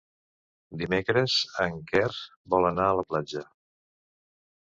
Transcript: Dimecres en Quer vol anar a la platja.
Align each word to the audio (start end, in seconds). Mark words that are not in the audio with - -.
Dimecres 0.83 1.33
en 1.65 1.75
Quer 1.91 2.09
vol 2.55 2.67
anar 2.71 2.87
a 2.93 2.95
la 3.01 3.05
platja. 3.11 3.45